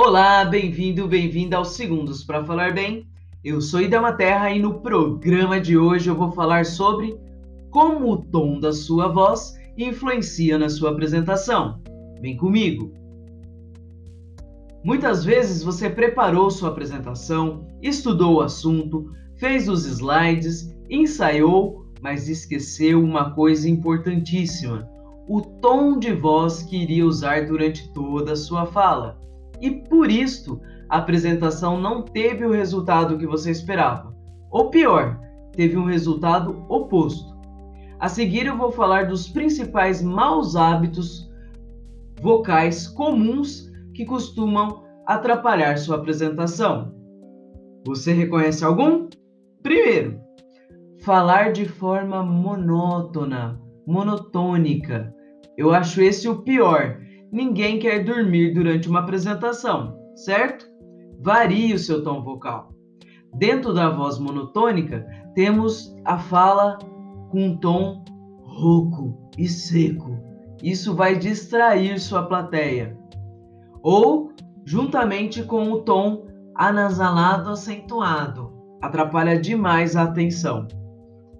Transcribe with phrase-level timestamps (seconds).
[0.00, 3.08] Olá, bem-vindo, bem-vinda aos Segundos para Falar Bem.
[3.42, 7.18] Eu sou Idama Terra e no programa de hoje eu vou falar sobre
[7.68, 11.82] como o tom da sua voz influencia na sua apresentação.
[12.20, 12.92] Vem comigo!
[14.84, 23.02] Muitas vezes você preparou sua apresentação, estudou o assunto, fez os slides, ensaiou, mas esqueceu
[23.02, 24.88] uma coisa importantíssima:
[25.28, 29.26] o tom de voz que iria usar durante toda a sua fala.
[29.60, 34.14] E por isto, a apresentação não teve o resultado que você esperava.
[34.50, 35.20] Ou pior,
[35.52, 37.36] teve um resultado oposto.
[37.98, 41.28] A seguir, eu vou falar dos principais maus hábitos
[42.20, 46.94] vocais comuns que costumam atrapalhar sua apresentação.
[47.86, 49.08] Você reconhece algum?
[49.62, 50.20] Primeiro,
[51.00, 55.12] falar de forma monótona, monotônica.
[55.56, 57.00] Eu acho esse o pior.
[57.30, 60.66] Ninguém quer dormir durante uma apresentação, certo?
[61.20, 62.72] Varie o seu tom vocal.
[63.34, 66.78] Dentro da voz monotônica, temos a fala
[67.30, 68.02] com um tom
[68.42, 70.18] rouco e seco.
[70.62, 72.98] Isso vai distrair sua plateia
[73.82, 74.32] ou
[74.64, 78.52] juntamente com o tom anasalado acentuado,
[78.82, 80.66] atrapalha demais a atenção.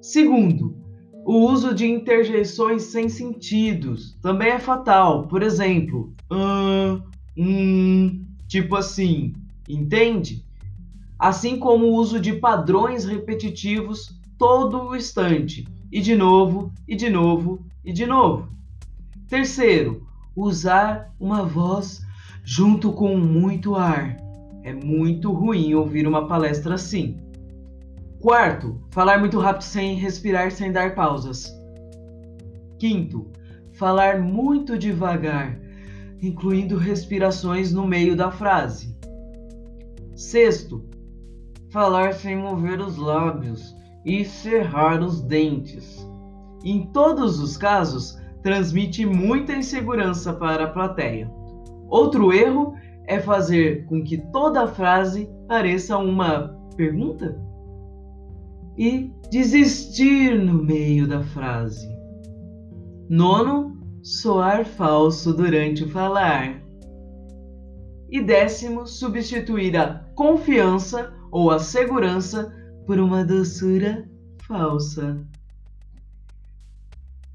[0.00, 0.81] Segundo,
[1.24, 5.26] o uso de interjeições sem sentidos também é fatal.
[5.28, 7.02] Por exemplo, hum,
[7.36, 9.32] hum, tipo assim,
[9.68, 10.44] entende?
[11.18, 17.08] Assim como o uso de padrões repetitivos todo o instante, e de novo, e de
[17.08, 18.48] novo, e de novo.
[19.28, 22.04] Terceiro, usar uma voz
[22.42, 24.16] junto com muito ar.
[24.64, 27.16] É muito ruim ouvir uma palestra assim.
[28.22, 31.52] Quarto, falar muito rápido sem respirar, sem dar pausas.
[32.78, 33.26] Quinto,
[33.72, 35.58] falar muito devagar,
[36.22, 38.96] incluindo respirações no meio da frase.
[40.14, 40.84] Sexto,
[41.72, 43.74] falar sem mover os lábios
[44.04, 46.08] e cerrar os dentes.
[46.62, 51.28] Em todos os casos, transmite muita insegurança para a plateia.
[51.88, 57.50] Outro erro é fazer com que toda a frase pareça uma pergunta
[58.76, 61.88] e desistir no meio da frase.
[63.08, 66.62] Nono, soar falso durante o falar.
[68.10, 72.54] E décimo, substituir a confiança ou a segurança
[72.86, 74.08] por uma doçura
[74.46, 75.26] falsa.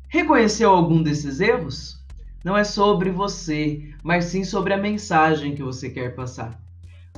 [0.10, 1.98] Reconheceu algum desses erros?
[2.48, 6.58] não é sobre você, mas sim sobre a mensagem que você quer passar.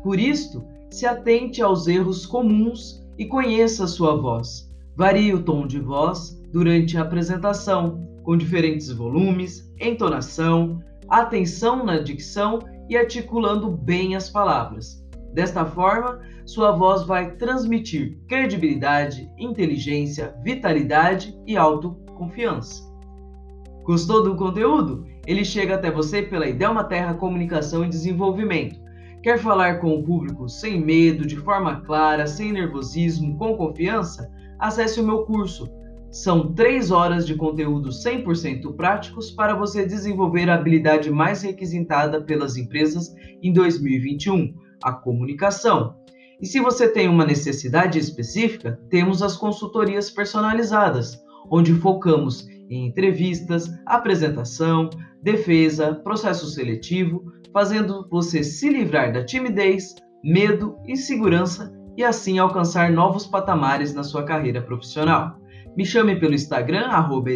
[0.02, 4.74] Por isto, se atente aos erros comuns e conheça a sua voz.
[4.96, 12.60] Varie o tom de voz durante a apresentação, com diferentes volumes, entonação, atenção na dicção
[12.88, 15.06] e articulando bem as palavras.
[15.34, 22.90] Desta forma, sua voz vai transmitir credibilidade, inteligência, vitalidade e autoconfiança.
[23.84, 25.06] Gostou do conteúdo?
[25.28, 28.80] Ele chega até você pela Idelma Terra Comunicação e Desenvolvimento.
[29.22, 34.32] Quer falar com o público sem medo, de forma clara, sem nervosismo, com confiança?
[34.58, 35.70] Acesse o meu curso.
[36.10, 42.56] São três horas de conteúdo 100% práticos para você desenvolver a habilidade mais requisitada pelas
[42.56, 43.14] empresas
[43.44, 45.96] em 2021, a comunicação.
[46.42, 53.70] E se você tem uma necessidade específica, temos as consultorias personalizadas, onde focamos em entrevistas,
[53.86, 54.90] apresentação,
[55.22, 57.22] defesa, processo seletivo,
[57.54, 64.24] fazendo você se livrar da timidez, medo, insegurança e assim alcançar novos patamares na sua
[64.24, 65.38] carreira profissional.
[65.76, 67.30] Me chame pelo Instagram, arroba